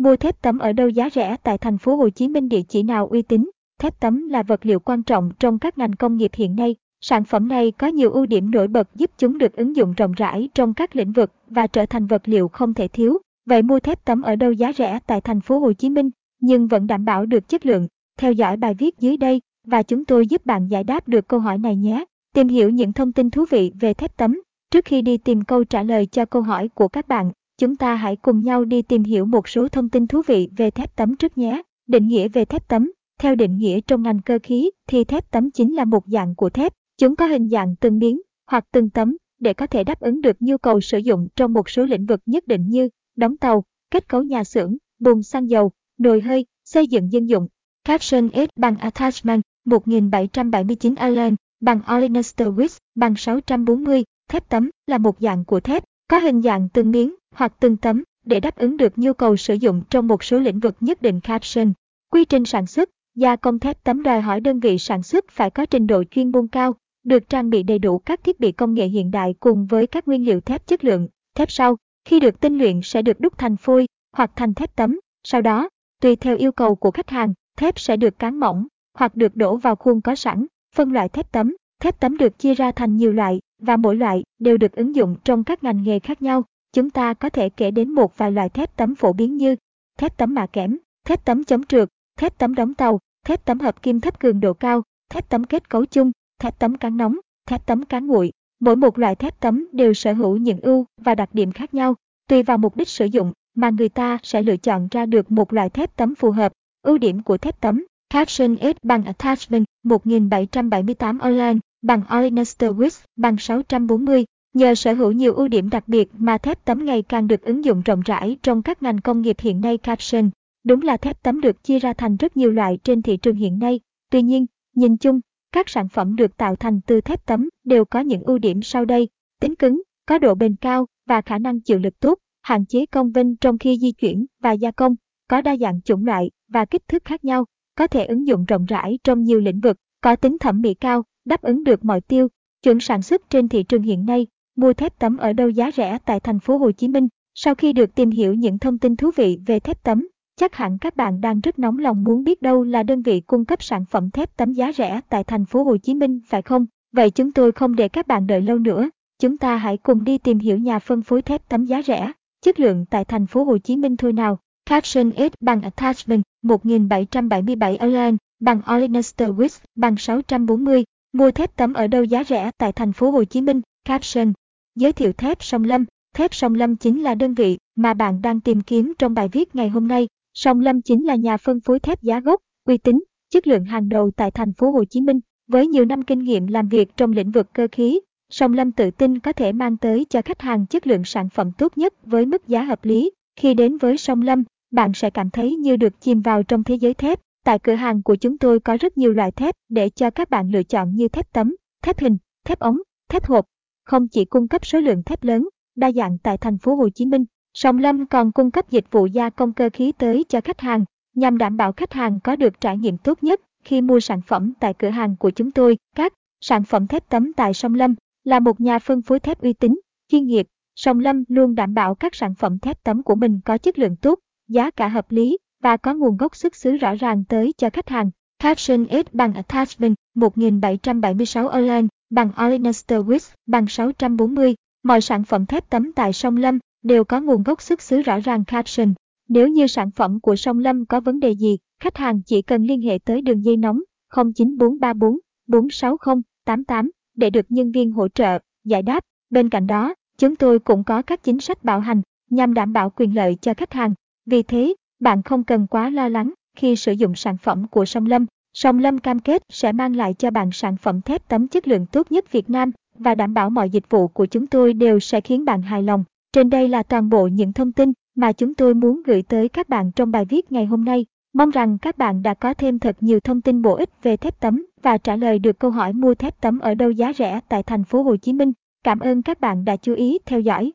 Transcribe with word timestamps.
Mua 0.00 0.16
thép 0.16 0.42
tấm 0.42 0.58
ở 0.58 0.72
đâu 0.72 0.88
giá 0.88 1.10
rẻ 1.10 1.36
tại 1.42 1.58
thành 1.58 1.78
phố 1.78 1.96
Hồ 1.96 2.08
Chí 2.08 2.28
Minh 2.28 2.48
địa 2.48 2.62
chỉ 2.62 2.82
nào 2.82 3.06
uy 3.06 3.22
tín? 3.22 3.50
Thép 3.80 4.00
tấm 4.00 4.28
là 4.28 4.42
vật 4.42 4.66
liệu 4.66 4.80
quan 4.80 5.02
trọng 5.02 5.30
trong 5.38 5.58
các 5.58 5.78
ngành 5.78 5.92
công 5.92 6.16
nghiệp 6.16 6.30
hiện 6.34 6.56
nay. 6.56 6.76
Sản 7.00 7.24
phẩm 7.24 7.48
này 7.48 7.70
có 7.70 7.86
nhiều 7.86 8.10
ưu 8.10 8.26
điểm 8.26 8.50
nổi 8.50 8.68
bật 8.68 8.94
giúp 8.94 9.10
chúng 9.18 9.38
được 9.38 9.56
ứng 9.56 9.76
dụng 9.76 9.92
rộng 9.96 10.12
rãi 10.12 10.48
trong 10.54 10.74
các 10.74 10.96
lĩnh 10.96 11.12
vực 11.12 11.32
và 11.46 11.66
trở 11.66 11.86
thành 11.86 12.06
vật 12.06 12.22
liệu 12.24 12.48
không 12.48 12.74
thể 12.74 12.88
thiếu. 12.88 13.18
Vậy 13.46 13.62
mua 13.62 13.80
thép 13.80 14.04
tấm 14.04 14.22
ở 14.22 14.36
đâu 14.36 14.52
giá 14.52 14.72
rẻ 14.72 14.98
tại 15.06 15.20
thành 15.20 15.40
phố 15.40 15.58
Hồ 15.58 15.72
Chí 15.72 15.90
Minh 15.90 16.10
nhưng 16.40 16.66
vẫn 16.66 16.86
đảm 16.86 17.04
bảo 17.04 17.26
được 17.26 17.48
chất 17.48 17.66
lượng? 17.66 17.86
Theo 18.18 18.32
dõi 18.32 18.56
bài 18.56 18.74
viết 18.74 18.98
dưới 18.98 19.16
đây 19.16 19.40
và 19.66 19.82
chúng 19.82 20.04
tôi 20.04 20.26
giúp 20.26 20.46
bạn 20.46 20.68
giải 20.68 20.84
đáp 20.84 21.08
được 21.08 21.28
câu 21.28 21.40
hỏi 21.40 21.58
này 21.58 21.76
nhé. 21.76 22.04
Tìm 22.34 22.48
hiểu 22.48 22.70
những 22.70 22.92
thông 22.92 23.12
tin 23.12 23.30
thú 23.30 23.44
vị 23.50 23.72
về 23.80 23.94
thép 23.94 24.16
tấm. 24.16 24.40
Trước 24.70 24.84
khi 24.84 25.02
đi 25.02 25.16
tìm 25.16 25.44
câu 25.44 25.64
trả 25.64 25.82
lời 25.82 26.06
cho 26.06 26.24
câu 26.24 26.42
hỏi 26.42 26.68
của 26.68 26.88
các 26.88 27.08
bạn, 27.08 27.30
chúng 27.60 27.76
ta 27.76 27.94
hãy 27.94 28.16
cùng 28.16 28.42
nhau 28.42 28.64
đi 28.64 28.82
tìm 28.82 29.02
hiểu 29.02 29.26
một 29.26 29.48
số 29.48 29.68
thông 29.68 29.88
tin 29.88 30.06
thú 30.06 30.22
vị 30.26 30.48
về 30.56 30.70
thép 30.70 30.96
tấm 30.96 31.16
trước 31.16 31.38
nhé. 31.38 31.62
Định 31.86 32.08
nghĩa 32.08 32.28
về 32.28 32.44
thép 32.44 32.68
tấm. 32.68 32.90
Theo 33.18 33.34
định 33.34 33.56
nghĩa 33.56 33.80
trong 33.80 34.02
ngành 34.02 34.22
cơ 34.22 34.38
khí 34.42 34.70
thì 34.86 35.04
thép 35.04 35.30
tấm 35.30 35.50
chính 35.50 35.74
là 35.74 35.84
một 35.84 36.04
dạng 36.06 36.34
của 36.34 36.50
thép. 36.50 36.72
Chúng 36.98 37.16
có 37.16 37.26
hình 37.26 37.48
dạng 37.48 37.76
từng 37.76 37.98
miếng 37.98 38.20
hoặc 38.46 38.64
từng 38.72 38.90
tấm 38.90 39.16
để 39.38 39.54
có 39.54 39.66
thể 39.66 39.84
đáp 39.84 40.00
ứng 40.00 40.20
được 40.20 40.36
nhu 40.40 40.58
cầu 40.58 40.80
sử 40.80 40.98
dụng 40.98 41.28
trong 41.36 41.52
một 41.52 41.70
số 41.70 41.84
lĩnh 41.84 42.06
vực 42.06 42.20
nhất 42.26 42.46
định 42.46 42.68
như 42.68 42.88
đóng 43.16 43.36
tàu, 43.36 43.64
kết 43.90 44.08
cấu 44.08 44.22
nhà 44.22 44.44
xưởng, 44.44 44.76
buồng 44.98 45.22
xăng 45.22 45.50
dầu, 45.50 45.70
nồi 45.98 46.20
hơi, 46.20 46.46
xây 46.64 46.86
dựng 46.86 47.12
dân 47.12 47.28
dụng. 47.28 47.48
Caption 47.84 48.28
S 48.34 48.48
bằng 48.56 48.76
Attachment 48.76 49.42
1779 49.64 50.94
Allen 50.94 51.36
bằng 51.60 51.80
Olenester 51.96 52.48
Wix 52.48 52.78
bằng 52.94 53.16
640, 53.16 54.04
thép 54.28 54.48
tấm 54.48 54.70
là 54.86 54.98
một 54.98 55.20
dạng 55.20 55.44
của 55.44 55.60
thép, 55.60 55.84
có 56.10 56.18
hình 56.18 56.42
dạng 56.42 56.68
từng 56.68 56.90
miếng 56.90 57.14
hoặc 57.34 57.52
từng 57.60 57.76
tấm 57.76 58.02
để 58.24 58.40
đáp 58.40 58.56
ứng 58.56 58.76
được 58.76 58.98
nhu 58.98 59.12
cầu 59.12 59.36
sử 59.36 59.54
dụng 59.54 59.82
trong 59.90 60.06
một 60.06 60.24
số 60.24 60.38
lĩnh 60.38 60.60
vực 60.60 60.76
nhất 60.80 61.02
định 61.02 61.20
caption. 61.20 61.72
Quy 62.12 62.24
trình 62.24 62.44
sản 62.44 62.66
xuất, 62.66 62.90
gia 63.14 63.36
công 63.36 63.58
thép 63.58 63.84
tấm 63.84 64.02
đòi 64.02 64.20
hỏi 64.20 64.40
đơn 64.40 64.60
vị 64.60 64.78
sản 64.78 65.02
xuất 65.02 65.24
phải 65.30 65.50
có 65.50 65.66
trình 65.66 65.86
độ 65.86 66.04
chuyên 66.10 66.32
môn 66.32 66.48
cao, 66.48 66.74
được 67.04 67.28
trang 67.28 67.50
bị 67.50 67.62
đầy 67.62 67.78
đủ 67.78 67.98
các 67.98 68.24
thiết 68.24 68.40
bị 68.40 68.52
công 68.52 68.74
nghệ 68.74 68.86
hiện 68.86 69.10
đại 69.10 69.34
cùng 69.40 69.66
với 69.66 69.86
các 69.86 70.08
nguyên 70.08 70.24
liệu 70.24 70.40
thép 70.40 70.66
chất 70.66 70.84
lượng. 70.84 71.08
Thép 71.34 71.50
sau, 71.50 71.76
khi 72.04 72.20
được 72.20 72.40
tinh 72.40 72.58
luyện 72.58 72.80
sẽ 72.82 73.02
được 73.02 73.20
đúc 73.20 73.38
thành 73.38 73.56
phôi 73.56 73.86
hoặc 74.16 74.30
thành 74.36 74.54
thép 74.54 74.76
tấm. 74.76 75.00
Sau 75.24 75.42
đó, 75.42 75.68
tùy 76.02 76.16
theo 76.16 76.36
yêu 76.36 76.52
cầu 76.52 76.74
của 76.74 76.90
khách 76.90 77.10
hàng, 77.10 77.34
thép 77.56 77.78
sẽ 77.78 77.96
được 77.96 78.18
cán 78.18 78.40
mỏng 78.40 78.66
hoặc 78.98 79.16
được 79.16 79.36
đổ 79.36 79.56
vào 79.56 79.76
khuôn 79.76 80.00
có 80.00 80.14
sẵn. 80.14 80.46
Phân 80.76 80.92
loại 80.92 81.08
thép 81.08 81.32
tấm, 81.32 81.56
thép 81.80 82.00
tấm 82.00 82.16
được 82.16 82.38
chia 82.38 82.54
ra 82.54 82.72
thành 82.72 82.96
nhiều 82.96 83.12
loại 83.12 83.40
và 83.58 83.76
mỗi 83.76 83.96
loại 83.96 84.22
đều 84.38 84.56
được 84.56 84.72
ứng 84.72 84.94
dụng 84.94 85.16
trong 85.24 85.44
các 85.44 85.64
ngành 85.64 85.82
nghề 85.82 85.98
khác 85.98 86.22
nhau. 86.22 86.44
Chúng 86.72 86.90
ta 86.90 87.14
có 87.14 87.28
thể 87.28 87.48
kể 87.48 87.70
đến 87.70 87.90
một 87.90 88.18
vài 88.18 88.32
loại 88.32 88.48
thép 88.48 88.76
tấm 88.76 88.94
phổ 88.94 89.12
biến 89.12 89.36
như 89.36 89.56
thép 89.98 90.16
tấm 90.16 90.34
mạ 90.34 90.46
kẽm, 90.46 90.78
thép 91.06 91.24
tấm 91.24 91.44
chống 91.44 91.64
trượt, 91.64 91.88
thép 92.18 92.38
tấm 92.38 92.54
đóng 92.54 92.74
tàu, 92.74 92.98
thép 93.26 93.44
tấm 93.44 93.60
hợp 93.60 93.82
kim 93.82 94.00
thấp 94.00 94.20
cường 94.20 94.40
độ 94.40 94.52
cao, 94.52 94.82
thép 95.10 95.28
tấm 95.28 95.44
kết 95.44 95.68
cấu 95.68 95.84
chung, 95.84 96.12
thép 96.38 96.58
tấm 96.58 96.78
cán 96.78 96.96
nóng, 96.96 97.16
thép 97.46 97.66
tấm 97.66 97.84
cán 97.84 98.06
nguội. 98.06 98.32
Mỗi 98.60 98.76
một 98.76 98.98
loại 98.98 99.14
thép 99.14 99.40
tấm 99.40 99.66
đều 99.72 99.94
sở 99.94 100.12
hữu 100.12 100.36
những 100.36 100.60
ưu 100.60 100.86
và 101.00 101.14
đặc 101.14 101.28
điểm 101.32 101.52
khác 101.52 101.74
nhau, 101.74 101.94
tùy 102.28 102.42
vào 102.42 102.58
mục 102.58 102.76
đích 102.76 102.88
sử 102.88 103.04
dụng 103.04 103.32
mà 103.54 103.70
người 103.70 103.88
ta 103.88 104.18
sẽ 104.22 104.42
lựa 104.42 104.56
chọn 104.56 104.88
ra 104.90 105.06
được 105.06 105.30
một 105.30 105.52
loại 105.52 105.70
thép 105.70 105.96
tấm 105.96 106.14
phù 106.14 106.30
hợp. 106.30 106.52
Ưu 106.82 106.98
điểm 106.98 107.22
của 107.22 107.38
thép 107.38 107.60
tấm 107.60 107.84
Caption 108.10 108.56
S 108.56 108.76
bằng 108.82 109.04
Attachment 109.04 109.64
1778 109.84 111.18
Online 111.18 111.58
bằng 111.82 112.02
Olenester 112.18 112.70
Wix 112.70 113.04
bằng 113.16 113.36
640. 113.38 114.24
Nhờ 114.54 114.74
sở 114.74 114.92
hữu 114.92 115.12
nhiều 115.12 115.34
ưu 115.34 115.48
điểm 115.48 115.70
đặc 115.70 115.88
biệt 115.88 116.08
mà 116.12 116.38
thép 116.38 116.64
tấm 116.64 116.84
ngày 116.84 117.02
càng 117.02 117.26
được 117.26 117.42
ứng 117.42 117.64
dụng 117.64 117.82
rộng 117.82 118.00
rãi 118.00 118.36
trong 118.42 118.62
các 118.62 118.82
ngành 118.82 119.00
công 119.00 119.20
nghiệp 119.20 119.36
hiện 119.40 119.60
nay 119.60 119.78
caption. 119.78 120.30
Đúng 120.64 120.82
là 120.82 120.96
thép 120.96 121.22
tấm 121.22 121.40
được 121.40 121.64
chia 121.64 121.78
ra 121.78 121.92
thành 121.92 122.16
rất 122.16 122.36
nhiều 122.36 122.52
loại 122.52 122.78
trên 122.84 123.02
thị 123.02 123.16
trường 123.16 123.36
hiện 123.36 123.58
nay. 123.58 123.80
Tuy 124.10 124.22
nhiên, 124.22 124.46
nhìn 124.74 124.96
chung, 124.96 125.20
các 125.52 125.68
sản 125.68 125.88
phẩm 125.88 126.16
được 126.16 126.36
tạo 126.36 126.56
thành 126.56 126.80
từ 126.86 127.00
thép 127.00 127.26
tấm 127.26 127.48
đều 127.64 127.84
có 127.84 128.00
những 128.00 128.22
ưu 128.22 128.38
điểm 128.38 128.62
sau 128.62 128.84
đây. 128.84 129.08
Tính 129.40 129.54
cứng, 129.54 129.82
có 130.06 130.18
độ 130.18 130.34
bền 130.34 130.56
cao 130.56 130.86
và 131.06 131.20
khả 131.20 131.38
năng 131.38 131.60
chịu 131.60 131.78
lực 131.78 132.00
tốt, 132.00 132.18
hạn 132.42 132.66
chế 132.66 132.86
công 132.86 133.12
vinh 133.12 133.36
trong 133.36 133.58
khi 133.58 133.78
di 133.78 133.92
chuyển 133.92 134.26
và 134.42 134.52
gia 134.52 134.70
công, 134.70 134.94
có 135.28 135.40
đa 135.40 135.56
dạng 135.56 135.80
chủng 135.80 136.06
loại 136.06 136.30
và 136.48 136.64
kích 136.64 136.88
thước 136.88 137.04
khác 137.04 137.24
nhau, 137.24 137.44
có 137.76 137.86
thể 137.86 138.04
ứng 138.04 138.26
dụng 138.26 138.44
rộng 138.44 138.64
rãi 138.64 138.98
trong 139.04 139.22
nhiều 139.22 139.40
lĩnh 139.40 139.60
vực, 139.60 139.76
có 140.00 140.16
tính 140.16 140.38
thẩm 140.38 140.60
mỹ 140.60 140.74
cao, 140.74 141.04
đáp 141.24 141.42
ứng 141.42 141.64
được 141.64 141.84
mọi 141.84 142.00
tiêu 142.00 142.28
chuẩn 142.62 142.80
sản 142.80 143.02
xuất 143.02 143.30
trên 143.30 143.48
thị 143.48 143.62
trường 143.62 143.82
hiện 143.82 144.06
nay. 144.06 144.26
Mua 144.56 144.72
thép 144.72 144.98
tấm 144.98 145.16
ở 145.16 145.32
đâu 145.32 145.48
giá 145.48 145.70
rẻ 145.70 145.98
tại 146.04 146.20
thành 146.20 146.40
phố 146.40 146.56
Hồ 146.56 146.72
Chí 146.72 146.88
Minh? 146.88 147.08
Sau 147.34 147.54
khi 147.54 147.72
được 147.72 147.94
tìm 147.94 148.10
hiểu 148.10 148.34
những 148.34 148.58
thông 148.58 148.78
tin 148.78 148.96
thú 148.96 149.10
vị 149.16 149.38
về 149.46 149.60
thép 149.60 149.82
tấm, 149.82 150.08
chắc 150.36 150.54
hẳn 150.54 150.78
các 150.78 150.96
bạn 150.96 151.20
đang 151.20 151.40
rất 151.40 151.58
nóng 151.58 151.78
lòng 151.78 152.04
muốn 152.04 152.24
biết 152.24 152.42
đâu 152.42 152.64
là 152.64 152.82
đơn 152.82 153.02
vị 153.02 153.20
cung 153.20 153.44
cấp 153.44 153.62
sản 153.62 153.84
phẩm 153.84 154.10
thép 154.10 154.36
tấm 154.36 154.52
giá 154.52 154.72
rẻ 154.72 155.00
tại 155.08 155.24
thành 155.24 155.44
phố 155.44 155.62
Hồ 155.62 155.76
Chí 155.76 155.94
Minh 155.94 156.20
phải 156.26 156.42
không? 156.42 156.66
Vậy 156.92 157.10
chúng 157.10 157.32
tôi 157.32 157.52
không 157.52 157.76
để 157.76 157.88
các 157.88 158.06
bạn 158.06 158.26
đợi 158.26 158.40
lâu 158.40 158.58
nữa, 158.58 158.90
chúng 159.18 159.38
ta 159.38 159.56
hãy 159.56 159.76
cùng 159.76 160.04
đi 160.04 160.18
tìm 160.18 160.38
hiểu 160.38 160.58
nhà 160.58 160.78
phân 160.78 161.02
phối 161.02 161.22
thép 161.22 161.48
tấm 161.48 161.64
giá 161.64 161.82
rẻ, 161.82 162.12
chất 162.42 162.60
lượng 162.60 162.84
tại 162.90 163.04
thành 163.04 163.26
phố 163.26 163.44
Hồ 163.44 163.58
Chí 163.58 163.76
Minh 163.76 163.96
thôi 163.96 164.12
nào. 164.12 164.38
Caption 164.66 165.10
S 165.16 165.32
bằng 165.40 165.62
Attachment 165.62 166.22
1777 166.42 167.76
Align 167.76 168.16
bằng 168.40 168.60
Olenester 168.74 169.30
Wix 169.30 169.60
bằng 169.74 169.96
640. 169.96 170.84
Mua 171.12 171.30
thép 171.30 171.56
tấm 171.56 171.72
ở 171.72 171.86
đâu 171.86 172.04
giá 172.04 172.24
rẻ 172.24 172.50
tại 172.58 172.72
thành 172.72 172.92
phố 172.92 173.10
Hồ 173.10 173.24
Chí 173.24 173.40
Minh? 173.40 173.60
Caption. 173.84 174.32
Giới 174.74 174.92
thiệu 174.92 175.12
thép 175.12 175.42
Sông 175.42 175.64
Lâm. 175.64 175.84
Thép 176.14 176.34
Sông 176.34 176.54
Lâm 176.54 176.76
chính 176.76 177.02
là 177.02 177.14
đơn 177.14 177.34
vị 177.34 177.58
mà 177.76 177.94
bạn 177.94 178.22
đang 178.22 178.40
tìm 178.40 178.60
kiếm 178.60 178.92
trong 178.98 179.14
bài 179.14 179.28
viết 179.28 179.54
ngày 179.54 179.68
hôm 179.68 179.88
nay. 179.88 180.08
Sông 180.34 180.60
Lâm 180.60 180.82
chính 180.82 181.04
là 181.04 181.14
nhà 181.14 181.36
phân 181.36 181.60
phối 181.60 181.80
thép 181.80 182.02
giá 182.02 182.20
gốc, 182.20 182.40
uy 182.64 182.78
tín, 182.78 183.04
chất 183.30 183.46
lượng 183.46 183.64
hàng 183.64 183.88
đầu 183.88 184.10
tại 184.10 184.30
thành 184.30 184.52
phố 184.52 184.70
Hồ 184.70 184.84
Chí 184.84 185.00
Minh. 185.00 185.20
Với 185.48 185.66
nhiều 185.66 185.84
năm 185.84 186.02
kinh 186.02 186.18
nghiệm 186.18 186.46
làm 186.46 186.68
việc 186.68 186.96
trong 186.96 187.12
lĩnh 187.12 187.30
vực 187.30 187.52
cơ 187.52 187.68
khí, 187.72 188.00
Sông 188.30 188.52
Lâm 188.52 188.72
tự 188.72 188.90
tin 188.90 189.18
có 189.18 189.32
thể 189.32 189.52
mang 189.52 189.76
tới 189.76 190.06
cho 190.10 190.22
khách 190.22 190.40
hàng 190.40 190.66
chất 190.66 190.86
lượng 190.86 191.04
sản 191.04 191.28
phẩm 191.28 191.52
tốt 191.58 191.78
nhất 191.78 191.94
với 192.06 192.26
mức 192.26 192.48
giá 192.48 192.62
hợp 192.62 192.84
lý. 192.84 193.10
Khi 193.36 193.54
đến 193.54 193.78
với 193.78 193.96
Sông 193.96 194.22
Lâm, 194.22 194.44
bạn 194.70 194.92
sẽ 194.94 195.10
cảm 195.10 195.30
thấy 195.30 195.56
như 195.56 195.76
được 195.76 196.00
chìm 196.00 196.22
vào 196.22 196.42
trong 196.42 196.64
thế 196.64 196.74
giới 196.74 196.94
thép. 196.94 197.20
Tại 197.44 197.58
cửa 197.58 197.74
hàng 197.74 198.02
của 198.02 198.14
chúng 198.14 198.38
tôi 198.38 198.60
có 198.60 198.76
rất 198.80 198.98
nhiều 198.98 199.12
loại 199.12 199.30
thép 199.30 199.54
để 199.68 199.90
cho 199.90 200.10
các 200.10 200.30
bạn 200.30 200.50
lựa 200.50 200.62
chọn 200.62 200.94
như 200.94 201.08
thép 201.08 201.32
tấm, 201.32 201.56
thép 201.82 201.98
hình, 201.98 202.16
thép 202.44 202.58
ống, 202.58 202.78
thép 203.08 203.26
hộp. 203.26 203.44
Không 203.84 204.08
chỉ 204.08 204.24
cung 204.24 204.48
cấp 204.48 204.66
số 204.66 204.80
lượng 204.80 205.02
thép 205.02 205.24
lớn, 205.24 205.48
đa 205.76 205.92
dạng 205.92 206.18
tại 206.18 206.38
thành 206.38 206.58
phố 206.58 206.74
Hồ 206.74 206.88
Chí 206.94 207.06
Minh, 207.06 207.24
Sông 207.54 207.78
Lâm 207.78 208.06
còn 208.06 208.32
cung 208.32 208.50
cấp 208.50 208.70
dịch 208.70 208.84
vụ 208.90 209.06
gia 209.06 209.30
công 209.30 209.52
cơ 209.52 209.70
khí 209.72 209.92
tới 209.92 210.24
cho 210.28 210.40
khách 210.40 210.60
hàng, 210.60 210.84
nhằm 211.14 211.38
đảm 211.38 211.56
bảo 211.56 211.72
khách 211.72 211.92
hàng 211.92 212.20
có 212.24 212.36
được 212.36 212.60
trải 212.60 212.78
nghiệm 212.78 212.98
tốt 212.98 213.22
nhất 213.22 213.40
khi 213.64 213.80
mua 213.80 214.00
sản 214.00 214.20
phẩm 214.26 214.52
tại 214.60 214.74
cửa 214.74 214.88
hàng 214.88 215.16
của 215.16 215.30
chúng 215.30 215.50
tôi. 215.50 215.76
Các 215.96 216.12
sản 216.40 216.64
phẩm 216.64 216.86
thép 216.86 217.08
tấm 217.08 217.32
tại 217.32 217.54
Sông 217.54 217.74
Lâm 217.74 217.94
là 218.24 218.40
một 218.40 218.60
nhà 218.60 218.78
phân 218.78 219.02
phối 219.02 219.20
thép 219.20 219.40
uy 219.40 219.52
tín, 219.52 219.80
chuyên 220.08 220.26
nghiệp. 220.26 220.46
Sông 220.76 221.00
Lâm 221.00 221.24
luôn 221.28 221.54
đảm 221.54 221.74
bảo 221.74 221.94
các 221.94 222.14
sản 222.14 222.34
phẩm 222.34 222.58
thép 222.58 222.84
tấm 222.84 223.02
của 223.02 223.14
mình 223.14 223.40
có 223.44 223.58
chất 223.58 223.78
lượng 223.78 223.96
tốt, 223.96 224.18
giá 224.48 224.70
cả 224.70 224.88
hợp 224.88 225.10
lý 225.10 225.38
và 225.62 225.76
có 225.76 225.94
nguồn 225.94 226.16
gốc 226.16 226.36
xuất 226.36 226.56
xứ 226.56 226.76
rõ 226.76 226.94
ràng 226.94 227.24
tới 227.24 227.52
cho 227.58 227.70
khách 227.70 227.88
hàng. 227.88 228.10
Caption 228.38 228.86
S 228.90 229.12
bằng 229.12 229.34
Attachment 229.34 229.94
1776 230.14 231.48
Online 231.48 231.86
bằng 232.10 232.30
Olenester 232.46 233.00
Wix 233.00 233.34
bằng 233.46 233.66
640. 233.66 234.54
Mọi 234.82 235.00
sản 235.00 235.24
phẩm 235.24 235.46
thép 235.46 235.70
tấm 235.70 235.92
tại 235.92 236.12
Sông 236.12 236.36
Lâm 236.36 236.58
đều 236.82 237.04
có 237.04 237.20
nguồn 237.20 237.42
gốc 237.42 237.62
xuất 237.62 237.82
xứ 237.82 238.02
rõ 238.02 238.18
ràng 238.18 238.44
caption. 238.44 238.94
Nếu 239.28 239.48
như 239.48 239.66
sản 239.66 239.90
phẩm 239.90 240.20
của 240.20 240.36
Sông 240.36 240.58
Lâm 240.58 240.86
có 240.86 241.00
vấn 241.00 241.20
đề 241.20 241.30
gì, 241.30 241.58
khách 241.82 241.96
hàng 241.96 242.22
chỉ 242.22 242.42
cần 242.42 242.62
liên 242.62 242.82
hệ 242.82 242.98
tới 243.04 243.22
đường 243.22 243.44
dây 243.44 243.56
nóng 243.56 243.80
09434 244.14 245.18
460 245.46 246.22
88 246.44 246.90
để 247.16 247.30
được 247.30 247.46
nhân 247.48 247.72
viên 247.72 247.92
hỗ 247.92 248.08
trợ, 248.08 248.38
giải 248.64 248.82
đáp. 248.82 249.04
Bên 249.30 249.48
cạnh 249.48 249.66
đó, 249.66 249.94
chúng 250.18 250.36
tôi 250.36 250.58
cũng 250.58 250.84
có 250.84 251.02
các 251.02 251.22
chính 251.22 251.40
sách 251.40 251.64
bảo 251.64 251.80
hành 251.80 252.02
nhằm 252.30 252.54
đảm 252.54 252.72
bảo 252.72 252.90
quyền 252.90 253.14
lợi 253.14 253.36
cho 253.40 253.54
khách 253.54 253.72
hàng. 253.72 253.94
Vì 254.26 254.42
thế, 254.42 254.74
bạn 255.00 255.22
không 255.22 255.44
cần 255.44 255.66
quá 255.66 255.90
lo 255.90 256.08
lắng, 256.08 256.32
khi 256.56 256.76
sử 256.76 256.92
dụng 256.92 257.14
sản 257.14 257.36
phẩm 257.36 257.66
của 257.70 257.84
Song 257.84 258.06
Lâm. 258.06 258.26
Song 258.54 258.78
Lâm 258.78 258.98
cam 258.98 259.18
kết 259.18 259.42
sẽ 259.48 259.72
mang 259.72 259.96
lại 259.96 260.14
cho 260.14 260.30
bạn 260.30 260.52
sản 260.52 260.76
phẩm 260.76 261.00
thép 261.00 261.28
tấm 261.28 261.48
chất 261.48 261.68
lượng 261.68 261.86
tốt 261.86 262.12
nhất 262.12 262.32
Việt 262.32 262.50
Nam, 262.50 262.70
và 262.98 263.14
đảm 263.14 263.34
bảo 263.34 263.50
mọi 263.50 263.70
dịch 263.70 263.90
vụ 263.90 264.08
của 264.08 264.26
chúng 264.26 264.46
tôi 264.46 264.72
đều 264.72 265.00
sẽ 265.00 265.20
khiến 265.20 265.44
bạn 265.44 265.62
hài 265.62 265.82
lòng. 265.82 266.04
Trên 266.32 266.50
đây 266.50 266.68
là 266.68 266.82
toàn 266.82 267.08
bộ 267.08 267.26
những 267.26 267.52
thông 267.52 267.72
tin 267.72 267.92
mà 268.16 268.32
chúng 268.32 268.54
tôi 268.54 268.74
muốn 268.74 269.02
gửi 269.06 269.22
tới 269.22 269.48
các 269.48 269.68
bạn 269.68 269.90
trong 269.92 270.10
bài 270.10 270.24
viết 270.24 270.52
ngày 270.52 270.66
hôm 270.66 270.84
nay. 270.84 271.06
Mong 271.32 271.50
rằng 271.50 271.78
các 271.78 271.98
bạn 271.98 272.22
đã 272.22 272.34
có 272.34 272.54
thêm 272.54 272.78
thật 272.78 272.96
nhiều 273.00 273.20
thông 273.20 273.40
tin 273.40 273.62
bổ 273.62 273.74
ích 273.74 273.90
về 274.02 274.16
thép 274.16 274.40
tấm 274.40 274.66
và 274.82 274.98
trả 274.98 275.16
lời 275.16 275.38
được 275.38 275.58
câu 275.58 275.70
hỏi 275.70 275.92
mua 275.92 276.14
thép 276.14 276.40
tấm 276.40 276.58
ở 276.58 276.74
đâu 276.74 276.90
giá 276.90 277.12
rẻ 277.12 277.40
tại 277.48 277.62
thành 277.62 277.84
phố 277.84 278.02
Hồ 278.02 278.16
Chí 278.16 278.32
Minh. 278.32 278.52
Cảm 278.84 278.98
ơn 278.98 279.22
các 279.22 279.40
bạn 279.40 279.64
đã 279.64 279.76
chú 279.76 279.94
ý 279.94 280.18
theo 280.26 280.40
dõi. 280.40 280.68